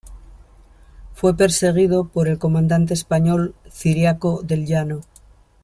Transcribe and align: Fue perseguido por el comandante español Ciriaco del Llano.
Fue 1.13 1.37
perseguido 1.37 2.07
por 2.07 2.27
el 2.27 2.39
comandante 2.39 2.95
español 2.95 3.53
Ciriaco 3.71 4.41
del 4.41 4.65
Llano. 4.65 5.01